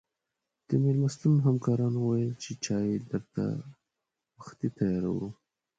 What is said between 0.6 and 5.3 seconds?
د مېلمستون همکارانو ویل چې چای درته وختي تیاروو.